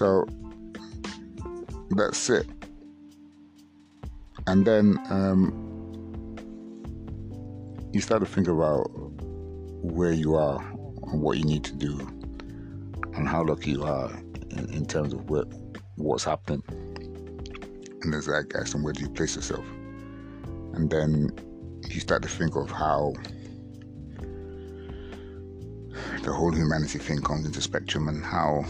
So 0.00 0.24
that's 1.90 2.30
it. 2.30 2.46
And 4.46 4.64
then 4.64 4.98
um, 5.10 5.52
you 7.92 8.00
start 8.00 8.22
to 8.22 8.26
think 8.26 8.48
about 8.48 8.84
where 9.82 10.12
you 10.12 10.36
are 10.36 10.58
and 10.62 11.20
what 11.20 11.36
you 11.36 11.44
need 11.44 11.64
to 11.64 11.74
do 11.74 11.98
and 13.12 13.28
how 13.28 13.44
lucky 13.44 13.72
you 13.72 13.84
are 13.84 14.10
in, 14.52 14.72
in 14.72 14.86
terms 14.86 15.12
of 15.12 15.28
what, 15.28 15.48
what's 15.96 16.24
happening. 16.24 16.62
And 18.00 18.10
there's 18.10 18.26
like, 18.26 18.48
guess, 18.48 18.72
and 18.72 18.82
where 18.82 18.94
do 18.94 19.02
you 19.02 19.10
place 19.10 19.36
yourself? 19.36 19.66
And 20.72 20.88
then 20.88 21.28
you 21.90 22.00
start 22.00 22.22
to 22.22 22.28
think 22.30 22.56
of 22.56 22.70
how 22.70 23.12
the 26.22 26.32
whole 26.32 26.52
humanity 26.52 26.98
thing 27.00 27.20
comes 27.20 27.44
into 27.44 27.60
spectrum 27.60 28.08
and 28.08 28.24
how 28.24 28.64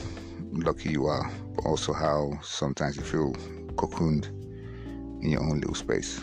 lucky 0.52 0.90
you 0.90 1.06
are, 1.06 1.30
but 1.54 1.64
also 1.64 1.92
how 1.92 2.38
sometimes 2.42 2.96
you 2.96 3.02
feel 3.02 3.32
cocooned 3.76 4.28
in 5.22 5.30
your 5.30 5.42
own 5.42 5.60
little 5.60 5.74
space. 5.74 6.22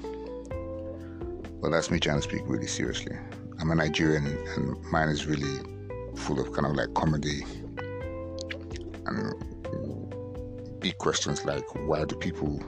Well, 1.60 1.72
that's 1.72 1.90
me 1.90 2.00
trying 2.00 2.18
to 2.18 2.22
speak 2.22 2.42
really 2.46 2.68
seriously. 2.68 3.18
I'm 3.60 3.72
a 3.72 3.76
Nigerian, 3.76 4.26
and 4.26 4.82
mine 4.92 5.10
is 5.10 5.26
really 5.26 5.60
full 6.16 6.40
of 6.40 6.52
kind 6.54 6.68
of 6.68 6.76
like 6.76 6.94
comedy 6.94 7.44
and 9.06 9.34
big 10.80 10.98
questions 10.98 11.46
like 11.46 11.64
why 11.86 12.04
do 12.06 12.16
people 12.16 12.60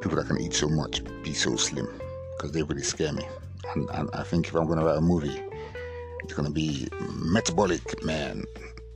people 0.00 0.16
that 0.16 0.26
can 0.26 0.40
eat 0.40 0.52
so 0.52 0.68
much 0.68 1.02
be 1.22 1.32
so 1.32 1.56
slim? 1.56 1.88
Because 2.36 2.52
they 2.52 2.62
really 2.62 2.82
scare 2.82 3.12
me. 3.12 3.24
And, 3.74 3.88
and 3.90 4.10
I 4.12 4.22
think 4.22 4.48
if 4.48 4.54
I'm 4.54 4.66
going 4.66 4.78
to 4.78 4.84
write 4.84 4.98
a 4.98 5.00
movie, 5.00 5.42
it's 6.22 6.34
going 6.34 6.46
to 6.46 6.52
be 6.52 6.88
metabolic 7.10 8.04
man 8.04 8.44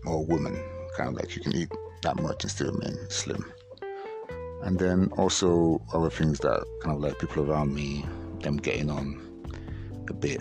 or 0.06 0.24
woman, 0.24 0.62
kind 0.96 1.08
of 1.10 1.14
like 1.14 1.34
you 1.36 1.42
can 1.42 1.54
eat 1.54 1.70
that 2.02 2.20
much 2.20 2.44
and 2.44 2.50
still 2.50 2.72
remain 2.72 2.96
slim. 3.08 3.52
And 4.62 4.78
then 4.78 5.10
also 5.16 5.80
other 5.94 6.10
things 6.10 6.38
that 6.40 6.64
kind 6.82 6.96
of 6.96 7.02
like 7.02 7.18
people 7.18 7.50
around 7.50 7.74
me, 7.74 8.04
them 8.40 8.56
getting 8.56 8.90
on 8.90 9.20
a 10.08 10.12
bit, 10.12 10.40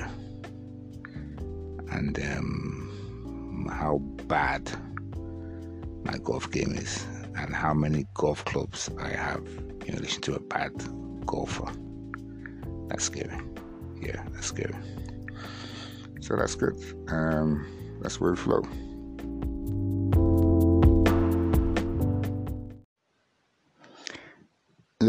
and 1.92 2.20
um, 2.20 3.67
how 3.72 3.97
bad 4.27 4.70
my 6.03 6.17
golf 6.17 6.52
game 6.52 6.73
is, 6.75 7.05
and 7.36 7.55
how 7.55 7.73
many 7.73 8.05
golf 8.14 8.44
clubs 8.45 8.89
I 9.00 9.09
have 9.09 9.45
in 9.86 9.95
relation 9.95 10.22
to 10.23 10.36
a 10.36 10.39
bad 10.39 10.72
golfer. 11.25 11.72
That's 12.88 13.05
scary. 13.05 13.39
Yeah, 14.02 14.23
that's 14.31 14.47
scary. 14.47 14.75
So 16.22 16.36
that's 16.36 16.55
good. 16.55 16.75
Um, 17.08 17.66
that's 18.02 18.20
where 18.20 18.31
we 18.31 18.38
flow. 18.38 18.64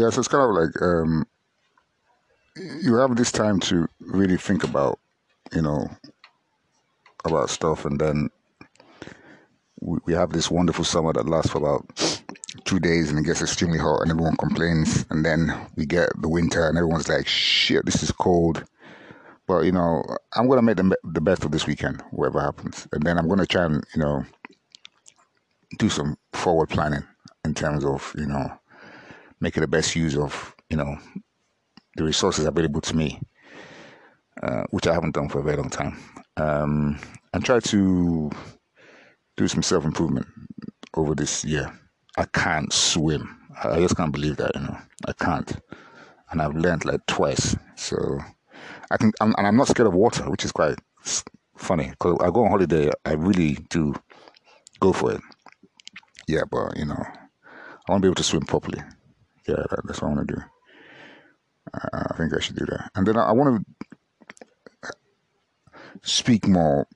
Yeah, 0.01 0.09
so 0.09 0.21
it's 0.21 0.27
kind 0.27 0.49
of 0.49 0.55
like 0.55 0.81
um, 0.81 1.27
you 2.81 2.95
have 2.95 3.15
this 3.15 3.31
time 3.31 3.59
to 3.59 3.87
really 3.99 4.35
think 4.35 4.63
about, 4.63 4.97
you 5.53 5.61
know, 5.61 5.87
about 7.23 7.51
stuff, 7.51 7.85
and 7.85 8.01
then 8.01 8.31
we, 9.79 9.99
we 10.07 10.13
have 10.13 10.31
this 10.31 10.49
wonderful 10.49 10.85
summer 10.85 11.13
that 11.13 11.29
lasts 11.29 11.51
for 11.51 11.59
about 11.59 11.85
two 12.65 12.79
days, 12.79 13.11
and 13.11 13.19
it 13.19 13.25
gets 13.25 13.43
extremely 13.43 13.77
hot, 13.77 14.01
and 14.01 14.09
everyone 14.09 14.35
complains, 14.37 15.05
and 15.11 15.23
then 15.23 15.53
we 15.75 15.85
get 15.85 16.09
the 16.19 16.29
winter, 16.29 16.67
and 16.67 16.79
everyone's 16.79 17.07
like, 17.07 17.27
"Shit, 17.27 17.85
this 17.85 18.01
is 18.01 18.11
cold." 18.11 18.63
But 19.45 19.65
you 19.65 19.71
know, 19.71 20.01
I'm 20.35 20.49
gonna 20.49 20.63
make 20.63 20.77
the 20.77 20.97
the 21.03 21.21
best 21.21 21.45
of 21.45 21.51
this 21.51 21.67
weekend, 21.67 22.01
whatever 22.09 22.41
happens, 22.41 22.87
and 22.91 23.03
then 23.03 23.19
I'm 23.19 23.29
gonna 23.29 23.45
try 23.45 23.65
and 23.65 23.83
you 23.93 24.01
know 24.01 24.25
do 25.77 25.89
some 25.89 26.17
forward 26.33 26.69
planning 26.69 27.03
in 27.45 27.53
terms 27.53 27.85
of 27.85 28.15
you 28.17 28.25
know 28.25 28.51
making 29.41 29.61
the 29.61 29.67
best 29.67 29.95
use 29.95 30.15
of 30.17 30.55
you 30.69 30.77
know 30.77 30.97
the 31.97 32.03
resources 32.03 32.45
available 32.45 32.81
to 32.81 32.95
me, 32.95 33.19
uh, 34.41 34.63
which 34.69 34.87
I 34.87 34.93
haven't 34.93 35.15
done 35.15 35.29
for 35.29 35.39
a 35.39 35.43
very 35.43 35.57
long 35.57 35.69
time, 35.69 35.97
um, 36.37 36.99
and 37.33 37.43
try 37.43 37.59
to 37.59 38.31
do 39.37 39.47
some 39.47 39.63
self 39.63 39.83
improvement 39.83 40.27
over 40.95 41.15
this 41.15 41.43
year. 41.43 41.71
I 42.17 42.25
can't 42.25 42.71
swim. 42.71 43.37
I 43.63 43.79
just 43.79 43.97
can't 43.97 44.11
believe 44.11 44.37
that, 44.37 44.55
you 44.55 44.61
know. 44.61 44.77
I 45.07 45.13
can't, 45.13 45.51
and 46.31 46.41
I've 46.41 46.55
learned 46.55 46.85
like 46.85 47.05
twice. 47.07 47.55
So 47.75 48.19
I 48.91 48.97
can, 48.97 49.11
I'm, 49.19 49.33
and 49.37 49.47
I'm 49.47 49.57
not 49.57 49.67
scared 49.67 49.87
of 49.87 49.93
water, 49.93 50.29
which 50.29 50.45
is 50.45 50.51
quite 50.51 50.77
funny 51.57 51.89
because 51.89 52.17
I 52.21 52.29
go 52.29 52.43
on 52.43 52.51
holiday. 52.51 52.91
I 53.05 53.13
really 53.13 53.55
do 53.69 53.93
go 54.79 54.93
for 54.93 55.13
it. 55.13 55.21
Yeah, 56.27 56.43
but 56.49 56.77
you 56.77 56.85
know, 56.85 57.03
I 57.03 57.91
want 57.91 58.01
to 58.01 58.05
be 58.05 58.07
able 58.07 58.15
to 58.15 58.23
swim 58.23 58.45
properly. 58.45 58.81
Yeah, 59.51 59.65
that, 59.69 59.81
that's 59.85 60.01
what 60.01 60.07
I 60.07 60.13
want 60.13 60.29
to 60.29 60.35
do. 60.35 60.41
Uh, 61.73 62.03
I 62.09 62.15
think 62.15 62.33
I 62.33 62.39
should 62.39 62.55
do 62.55 62.65
that. 62.67 62.89
And 62.95 63.05
then 63.05 63.17
I, 63.17 63.23
I 63.27 63.31
want 63.33 63.65
to 64.81 64.91
speak 66.03 66.47
more 66.47 66.87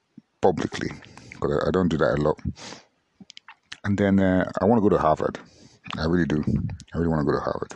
publicly 0.41 0.89
because 1.31 1.51
I, 1.51 1.67
I, 1.67 1.71
don't 1.71 1.89
do 1.89 1.97
that 1.97 2.17
a 2.17 2.21
lot. 2.21 2.39
And 3.83 3.97
then 3.97 4.21
uh, 4.21 4.49
I 4.61 4.65
want 4.65 4.81
to 4.81 4.89
go 4.89 4.95
to 4.95 5.01
Harvard. 5.01 5.37
I 5.97 6.05
really 6.05 6.25
do. 6.25 6.41
I 6.93 6.97
really 6.97 7.09
want 7.09 7.19
to 7.19 7.25
go 7.25 7.37
to 7.37 7.43
Harvard. 7.43 7.75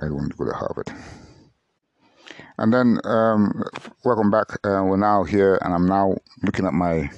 I 0.00 0.06
really 0.06 0.16
want 0.16 0.32
to 0.32 0.36
go 0.36 0.44
to 0.46 0.56
Harvard. 0.56 0.88
And 2.58 2.74
then, 2.74 2.98
um, 3.04 3.62
welcome 4.04 4.32
back. 4.32 4.54
Uh, 4.64 4.82
we're 4.82 4.96
now 4.96 5.22
here, 5.22 5.60
and 5.62 5.72
I'm 5.72 5.86
now 5.86 6.16
looking 6.42 6.66
at 6.66 6.74
my 6.74 7.08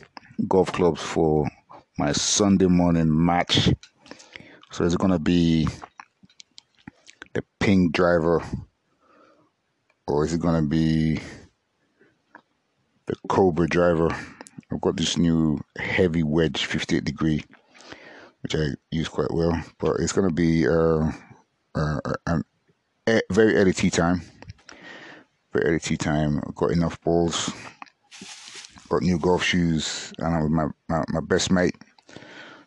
golf 0.46 0.70
clubs 0.72 1.00
for 1.00 1.48
my 1.96 2.12
Sunday 2.12 2.66
morning 2.66 3.08
match. 3.08 3.70
So 4.72 4.84
it's 4.84 4.96
going 4.96 5.12
to 5.12 5.18
be 5.18 5.66
the 7.32 7.44
pink 7.58 7.92
driver, 7.92 8.42
or 10.06 10.24
is 10.24 10.32
it 10.32 10.40
to 10.62 10.68
be 10.68 11.20
the 13.06 13.14
Cobra 13.28 13.68
driver? 13.68 14.10
I've 14.72 14.80
got 14.80 14.96
this 14.96 15.16
new 15.16 15.60
heavy 15.78 16.22
wedge 16.22 16.64
58 16.64 17.04
degree, 17.04 17.44
which 18.42 18.54
I 18.54 18.68
use 18.90 19.08
quite 19.08 19.32
well, 19.32 19.60
but 19.78 19.96
it's 20.00 20.12
to 20.28 20.34
be 20.34 20.66
uh, 20.66 21.10
uh, 21.74 22.00
an 22.26 22.44
very 23.30 23.56
early 23.56 23.72
tee 23.72 23.90
time. 23.90 24.22
Very 25.52 25.66
early 25.66 25.80
tee 25.80 25.96
time. 25.96 26.40
I've 26.46 26.54
got 26.54 26.70
enough 26.70 27.00
balls. 27.00 27.50
Got 28.88 29.02
new 29.02 29.18
golf 29.20 29.44
shoes, 29.44 30.12
and 30.18 30.34
I'm 30.34 30.42
with 30.42 30.52
my, 30.52 30.66
my, 30.88 31.04
my 31.08 31.20
best 31.20 31.52
mate. 31.52 31.76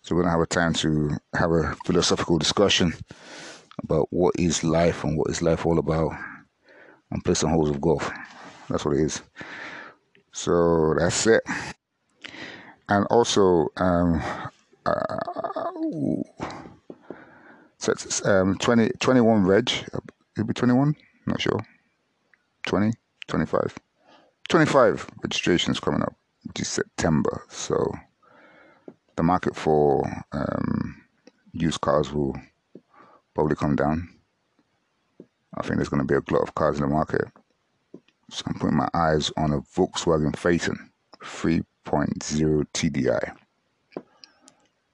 So 0.01 0.15
we're 0.15 0.21
gonna 0.21 0.31
have 0.31 0.41
a 0.41 0.45
time 0.45 0.73
to 0.75 1.17
have 1.33 1.51
a 1.51 1.75
philosophical 1.85 2.37
discussion 2.37 2.93
about 3.81 4.07
what 4.11 4.35
is 4.37 4.63
life 4.63 5.03
and 5.03 5.17
what 5.17 5.29
is 5.29 5.41
life 5.41 5.65
all 5.65 5.79
about, 5.79 6.13
and 7.11 7.23
play 7.23 7.33
some 7.33 7.51
holes 7.51 7.69
of 7.69 7.81
golf. 7.81 8.11
That's 8.69 8.85
what 8.85 8.95
it 8.95 9.01
is. 9.01 9.21
So 10.31 10.95
that's 10.97 11.27
it. 11.27 11.43
And 12.89 13.05
also, 13.07 13.69
um, 13.77 14.21
uh, 14.85 15.71
so 17.77 17.91
it's, 17.91 18.25
um, 18.25 18.57
20, 18.57 18.91
21 18.99 19.45
reg. 19.45 19.69
It'll 20.35 20.47
be 20.47 20.53
21? 20.53 20.95
Not 21.25 21.41
sure. 21.41 21.59
20, 22.65 22.93
25. 23.27 23.77
25 24.49 25.07
registrations 25.23 25.79
coming 25.79 26.01
up, 26.01 26.13
which 26.43 26.61
is 26.61 26.67
September. 26.67 27.43
So 27.49 27.91
the 29.15 29.23
market 29.23 29.55
for 29.55 30.03
um, 30.31 31.01
used 31.53 31.81
cars 31.81 32.11
will 32.11 32.35
probably 33.33 33.55
come 33.55 33.75
down. 33.75 34.09
I 35.55 35.61
think 35.61 35.75
there's 35.75 35.89
going 35.89 36.01
to 36.01 36.07
be 36.07 36.15
a 36.15 36.21
glut 36.21 36.41
of 36.41 36.55
cars 36.55 36.77
in 36.77 36.81
the 36.81 36.87
market. 36.87 37.25
So 38.31 38.43
I'm 38.47 38.55
putting 38.55 38.77
my 38.77 38.89
eyes 38.93 39.31
on 39.37 39.53
a 39.53 39.61
Volkswagen 39.61 40.35
Phaeton 40.35 40.89
3.0 41.21 41.63
TDI. 42.73 43.35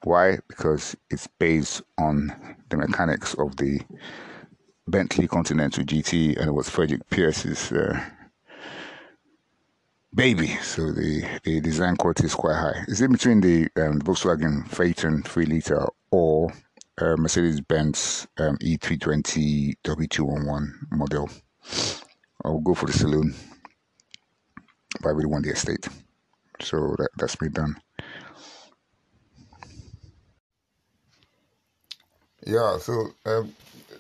Why? 0.04 0.40
Because 0.48 0.96
it's 1.10 1.28
based 1.40 1.82
on 1.98 2.34
the 2.70 2.78
mechanics 2.78 3.34
of 3.36 3.56
the 3.58 3.82
Bentley 4.88 5.28
Continental 5.28 5.84
GT 5.84 6.38
and 6.38 6.48
it 6.48 6.54
was 6.54 6.70
Frederick 6.70 7.10
Pierce's 7.10 7.72
uh, 7.72 8.02
baby. 10.14 10.48
So 10.62 10.92
the, 10.92 11.24
the 11.44 11.62
design 11.62 11.96
quality 11.96 12.26
is 12.26 12.36
quite 12.36 12.56
high. 12.56 12.84
It's 12.88 13.02
in 13.02 13.12
between 13.12 13.42
the 13.42 13.70
um, 13.76 14.02
Volkswagen 14.02 14.68
Phaeton 14.68 15.24
3 15.24 15.46
litre 15.46 15.88
or 16.12 16.52
uh, 17.02 17.16
Mercedes 17.18 17.62
Benz 17.62 18.28
um, 18.38 18.58
E320 18.58 19.76
W211 19.84 20.72
model. 20.92 21.30
I'll 22.44 22.60
go 22.60 22.74
for 22.74 22.86
the 22.86 22.94
saloon, 22.94 23.34
but 25.02 25.10
I 25.10 25.12
really 25.12 25.28
want 25.28 25.46
the 25.46 25.52
estate. 25.52 25.88
So 26.62 26.96
that, 26.98 27.10
that's 27.18 27.40
me 27.42 27.50
done. 27.50 27.76
Yeah, 32.46 32.78
so 32.80 33.08
um, 33.26 33.54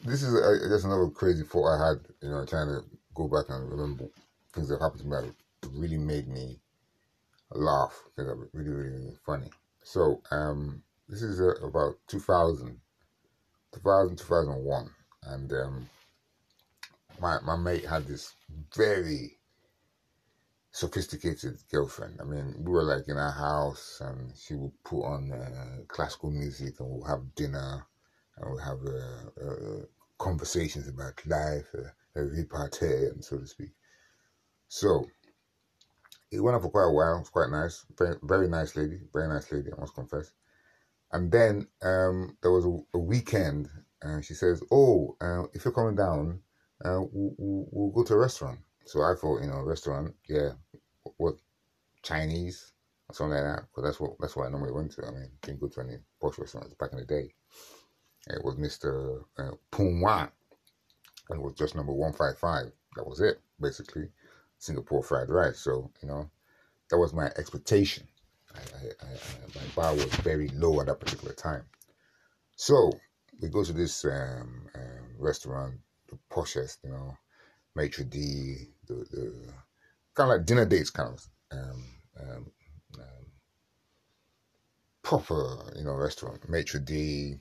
this 0.04 0.24
is 0.24 0.34
uh, 0.34 0.68
just 0.69 0.86
another 0.86 1.07
crazy 1.10 1.44
thought 1.44 1.75
I 1.75 1.88
had, 1.90 1.98
you 2.22 2.30
know, 2.30 2.46
trying 2.46 2.68
to 2.68 2.84
go 3.13 3.28
back 3.28 3.46
and 3.50 3.69
remember 3.69 4.06
things 4.54 4.69
that 4.69 4.81
happened 4.81 5.01
to 5.01 5.07
me 5.07 5.31
that 5.62 5.69
really 5.74 5.98
made 5.98 6.28
me 6.28 6.60
laugh, 7.51 7.94
things 8.16 8.28
that 8.28 8.50
really, 8.54 8.69
really 8.69 9.18
funny. 9.25 9.50
So, 9.84 10.22
um, 10.31 10.81
this 11.10 11.22
is 11.22 11.42
uh, 11.42 11.66
about 11.66 11.96
2000, 12.07 12.80
2000, 13.74 14.18
2001. 14.18 14.89
And 15.24 15.51
um, 15.54 15.89
my, 17.19 17.39
my 17.42 17.56
mate 17.56 17.86
had 17.86 18.07
this 18.07 18.33
very 18.75 19.38
sophisticated 20.71 21.57
girlfriend. 21.71 22.19
I 22.21 22.24
mean, 22.24 22.56
we 22.60 22.71
were 22.71 22.83
like 22.83 23.07
in 23.07 23.18
our 23.18 23.31
house 23.31 24.01
and 24.01 24.33
she 24.38 24.56
would 24.56 24.71
put 24.83 25.04
on 25.04 25.31
uh, 25.31 25.83
classical 25.88 26.31
music 26.31 26.80
and 26.80 26.89
we'll 26.89 27.07
have 27.07 27.36
dinner 27.36 27.86
and 28.38 28.50
we'll 28.50 28.63
have 28.63 28.80
uh, 28.86 29.45
uh, 29.45 29.86
conversations 30.18 30.88
about 30.88 31.25
life, 31.25 31.68
uh, 31.75 32.19
a 32.19 32.24
repartee, 32.24 33.07
and 33.12 33.24
so 33.24 33.38
to 33.38 33.48
speak. 33.48 33.72
So 34.68 35.06
it 36.31 36.39
went 36.39 36.56
on 36.56 36.62
for 36.62 36.69
quite 36.69 36.86
a 36.86 36.92
while. 36.92 37.15
It 37.15 37.19
was 37.19 37.30
quite 37.30 37.50
nice. 37.50 37.86
Very, 37.98 38.15
very 38.22 38.48
nice 38.48 38.75
lady. 38.75 39.00
Very 39.12 39.27
nice 39.27 39.51
lady, 39.51 39.72
I 39.75 39.80
must 39.80 39.95
confess. 39.95 40.31
And 41.12 41.32
then 41.32 41.68
um, 41.82 42.38
there 42.42 42.52
was 42.52 42.66
a, 42.66 42.98
a 42.98 43.00
weekend, 43.00 43.70
and 44.02 44.24
she 44.24 44.34
says, 44.34 44.62
"Oh, 44.72 45.16
uh, 45.22 45.44
if 45.54 45.66
you're 45.66 45.74
coming 45.74 45.96
down, 45.96 46.42
uh, 46.86 47.02
we'll, 47.12 47.68
we'll, 47.72 47.92
go 47.92 48.04
to 48.04 48.14
a 48.14 48.18
restaurant." 48.18 48.60
So 48.86 49.02
I 49.02 49.16
thought, 49.20 49.42
you 49.42 49.48
know, 49.48 49.62
restaurant, 49.62 50.14
yeah, 50.28 50.52
what 51.18 51.36
Chinese 52.04 52.74
or 53.08 53.16
something 53.16 53.38
like 53.38 53.56
that, 53.56 53.64
because 53.70 53.84
that's 53.84 54.00
what 54.00 54.12
that's 54.20 54.36
what 54.36 54.48
I 54.48 54.50
normally 54.50 54.72
went 54.72 54.92
to. 54.94 55.06
I 55.06 55.12
mean, 55.12 55.32
didn't 55.42 55.62
go 55.62 55.68
to 55.68 55.82
any 55.82 55.98
posh 56.22 56.38
restaurants 56.38 56.76
back 56.76 56.92
in 56.92 57.00
the 57.00 57.06
day. 57.06 57.34
It 58.28 58.44
was 58.44 58.58
Mister 58.58 59.22
uh, 59.38 59.52
Pung 59.72 60.02
Wan, 60.02 60.30
and 61.30 61.40
it 61.40 61.44
was 61.44 61.56
just 61.56 61.76
number 61.76 61.94
one 61.94 62.14
five 62.14 62.38
five. 62.38 62.72
That 62.96 63.08
was 63.08 63.20
it, 63.20 63.40
basically. 63.60 64.10
Singapore 64.60 65.02
fried 65.02 65.30
rice. 65.30 65.60
So, 65.60 65.90
you 66.02 66.08
know, 66.08 66.30
that 66.90 66.98
was 66.98 67.14
my 67.14 67.28
expectation. 67.38 68.08
I, 68.56 68.60
I, 68.60 69.06
I, 69.06 69.10
my 69.56 69.72
bar 69.75 69.94
was 69.94 70.13
very 70.18 70.50
low 70.50 70.80
at 70.81 70.88
that 70.88 71.00
particular 71.00 71.34
time. 71.34 71.63
So, 72.56 72.92
we 73.42 73.50
go 73.50 73.63
to 73.63 73.74
this 73.74 74.04
um, 74.06 74.68
um, 74.75 75.16
restaurant, 75.18 75.75
the 76.10 76.18
poshest, 76.31 76.78
you 76.84 76.92
know, 76.92 77.18
maitre 77.75 78.04
d, 78.04 78.68
the, 78.88 78.96
the 79.12 79.54
kind 80.13 80.31
of 80.31 80.38
like 80.38 80.46
dinner 80.46 80.66
dates 80.66 80.90
kind 80.90 81.13
of 81.13 81.28
um, 81.51 81.84
um, 82.19 82.51
um, 82.96 83.25
proper, 85.04 85.72
you 85.78 85.84
know, 85.86 85.94
restaurant, 85.94 86.48
maitre 86.50 86.80
d, 86.80 87.36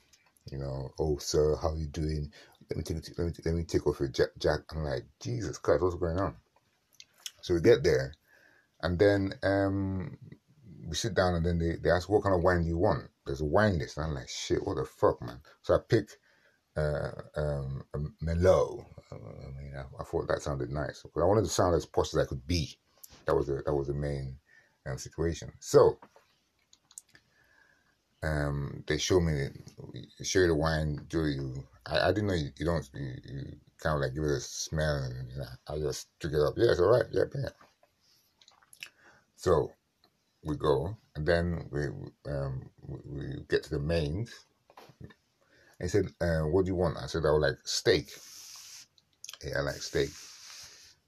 you 0.51 0.59
know, 0.59 0.93
oh 0.99 1.19
sir, 1.19 1.57
how 1.61 1.71
are 1.71 1.77
you 1.77 1.87
doing? 1.87 2.33
Let 2.71 2.77
me 2.77 2.83
take 2.85 3.19
let 3.19 3.27
me 3.27 3.33
let 3.45 3.55
me 3.55 3.65
take 3.65 3.87
off 3.87 4.01
your 4.01 4.09
jack. 4.09 4.29
jack. 4.39 4.61
I'm 4.71 4.85
like, 4.85 5.05
Jesus 5.21 5.59
Christ, 5.59 5.83
what's 5.83 5.97
going 5.97 6.19
on? 6.19 6.37
So 7.41 7.55
we 7.55 7.61
get 7.61 7.83
there, 7.83 8.15
and 8.83 8.99
then 8.99 9.33
um, 9.43 10.17
we 10.89 10.97
sit 10.97 11.15
down, 11.15 11.35
and 11.35 11.45
then 11.45 11.59
they, 11.59 11.77
they 11.83 11.91
ask, 11.91 12.09
What 12.09 12.23
kind 12.23 12.35
of 12.35 12.43
wine 12.43 12.63
do 12.63 12.69
you 12.69 12.79
want? 12.79 13.09
There's 13.27 13.41
a 13.41 13.47
wine 13.47 13.79
list. 13.79 13.97
And 13.97 14.07
I'm 14.07 14.15
like, 14.15 14.29
Shit, 14.29 14.67
what 14.67 14.77
the 14.77 14.85
fuck, 14.85 15.21
man? 15.23 15.41
So 15.63 15.75
I 15.75 15.79
pick 15.87 16.09
uh, 16.77 17.11
um, 17.37 17.85
a 17.95 17.99
Merlot. 18.25 18.85
Uh, 19.11 19.17
I 19.17 19.63
mean, 19.63 19.73
I, 19.77 19.83
I, 20.01 20.05
thought 20.05 20.29
that 20.29 20.43
sounded 20.43 20.71
nice 20.71 21.03
because 21.03 21.23
I 21.23 21.27
wanted 21.27 21.45
to 21.45 21.51
sound 21.51 21.75
as 21.75 21.87
posh 21.87 22.15
as 22.15 22.21
I 22.21 22.27
could 22.27 22.47
be. 22.47 22.79
That 23.27 23.35
was 23.35 23.47
the, 23.47 23.63
that 23.65 23.75
was 23.75 23.89
the 23.89 23.95
main 23.95 24.37
um, 24.87 24.99
situation. 24.99 25.51
So 25.61 25.99
um, 28.23 28.85
they 28.87 28.99
show 28.99 29.21
me, 29.21 29.49
show 30.23 30.41
you 30.41 30.49
the 30.49 30.55
wine, 30.55 31.07
do 31.09 31.27
you? 31.27 31.65
I, 31.87 32.09
I 32.09 32.13
didn't 32.13 32.29
know 32.29 32.35
you, 32.35 32.51
you 32.59 32.67
don't, 32.67 32.89
you, 32.95 33.15
you 33.25 33.57
kind 33.83 33.97
of 33.97 34.03
like 34.03 34.15
give 34.15 34.25
it 34.25 34.31
a 34.31 34.41
smell 34.41 34.97
and 34.97 35.31
you 35.31 35.39
know, 35.39 35.47
I 35.69 35.79
just 35.79 36.09
took 36.21 36.33
it 36.33 36.41
up. 36.41 36.55
Yeah, 36.57 36.73
it's 36.73 36.81
all 36.81 36.91
right. 36.91 37.07
Yeah, 37.13 37.25
yeah. 37.35 37.51
So 39.37 39.73
we 40.45 40.57
go 40.57 40.97
and 41.17 41.27
then 41.27 41.69
we 41.71 41.87
um, 42.31 42.71
we 42.87 43.45
get 43.49 43.63
to 43.65 43.71
the 43.71 43.79
mains. 43.79 44.33
He 45.81 45.89
said, 45.89 46.09
uh, 46.21 46.41
"What 46.41 46.65
do 46.65 46.69
you 46.71 46.75
want?" 46.75 46.97
I 46.97 47.07
said, 47.07 47.25
"I 47.25 47.31
would 47.31 47.43
like 47.43 47.59
steak." 47.65 48.11
Yeah, 49.45 49.59
I 49.59 49.61
like 49.61 49.77
steak. 49.77 50.11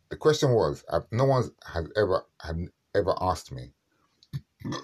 The 0.08 0.16
question 0.16 0.52
was, 0.52 0.84
I, 0.90 1.00
no 1.10 1.24
one 1.24 1.50
has 1.66 1.86
ever 1.96 2.24
had 2.40 2.68
ever 2.94 3.14
asked 3.20 3.52
me, 3.52 3.72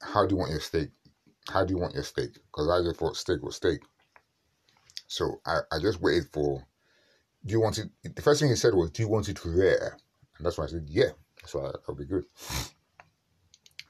"How 0.00 0.26
do 0.26 0.34
you 0.34 0.38
want 0.38 0.52
your 0.52 0.60
steak?" 0.60 0.90
How 1.50 1.64
do 1.64 1.72
you 1.72 1.80
want 1.80 1.94
your 1.94 2.02
steak? 2.02 2.34
Because 2.34 2.68
I 2.68 2.82
just 2.82 2.96
thought 2.96 3.16
steak 3.16 3.42
was 3.42 3.56
steak. 3.56 3.80
So 5.06 5.40
I, 5.46 5.60
I 5.72 5.78
just 5.78 6.02
waited 6.02 6.26
for 6.30 6.62
do 7.44 7.52
you 7.52 7.60
want 7.60 7.78
it? 7.78 7.88
The 8.14 8.22
first 8.22 8.40
thing 8.40 8.50
he 8.50 8.56
said 8.56 8.74
was, 8.74 8.90
do 8.90 9.02
you 9.02 9.08
want 9.08 9.28
it 9.28 9.44
rare? 9.44 9.96
And 10.36 10.44
that's 10.44 10.58
why 10.58 10.64
I 10.64 10.68
said, 10.68 10.86
yeah. 10.88 11.10
So 11.46 11.60
that'll 11.60 11.94
be 11.94 12.04
good. 12.04 12.24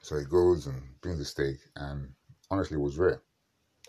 So 0.09 0.17
he 0.17 0.25
goes 0.25 0.65
and 0.65 0.81
brings 1.01 1.19
the 1.19 1.25
steak, 1.25 1.57
and 1.75 2.11
honestly, 2.49 2.77
it 2.77 2.81
was 2.81 2.97
rare. 2.97 3.21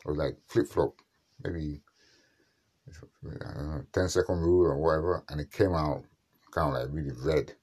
It 0.04 0.06
was 0.06 0.18
like 0.18 0.36
flip 0.48 0.68
flop, 0.68 1.00
maybe 1.42 1.80
know, 3.32 3.86
10 3.94 4.08
second 4.10 4.38
rule 4.40 4.66
or 4.66 4.76
whatever, 4.76 5.24
and 5.30 5.40
it 5.40 5.50
came 5.50 5.72
out 5.72 6.04
kind 6.50 6.76
of 6.76 6.82
like 6.82 6.92
really 6.92 7.16
red, 7.24 7.54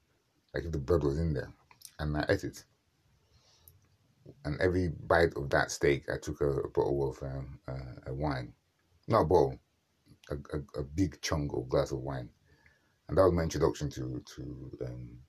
like 0.55 0.63
if 0.63 0.71
the 0.71 0.79
blood 0.79 1.03
was 1.03 1.19
in 1.19 1.35
there. 1.35 1.53
And 1.99 2.17
I 2.17 2.25
ate 2.29 2.45
it. 2.45 2.63
And 4.43 4.59
every 4.59 4.87
bite 4.87 5.35
of 5.35 5.51
that 5.51 5.69
steak, 5.69 6.05
I 6.11 6.17
took 6.17 6.41
a, 6.41 6.49
a 6.49 6.69
bottle 6.69 7.11
of 7.11 7.21
um, 7.21 7.59
uh, 7.67 8.09
a 8.09 8.13
wine. 8.15 8.53
Not 9.07 9.21
a 9.21 9.25
bottle, 9.25 9.59
a, 10.31 10.33
a, 10.33 10.79
a, 10.79 10.83
big 10.83 11.21
chunk 11.21 11.53
of 11.53 11.69
glass 11.69 11.91
of 11.91 11.99
wine. 11.99 12.29
And 13.07 13.19
that 13.19 13.23
was 13.23 13.33
my 13.33 13.43
introduction 13.43 13.91
to 13.91 14.23
to 14.35 14.71
um, 14.83 15.19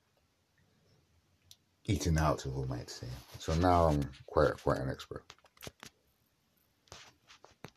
eating 1.88 2.18
out, 2.18 2.46
as 2.46 2.52
we 2.52 2.64
might 2.66 2.88
say. 2.90 3.08
So 3.38 3.54
now 3.54 3.86
I'm 3.86 4.08
quite 4.26 4.62
quite 4.62 4.78
an 4.78 4.90
expert. 4.90 5.24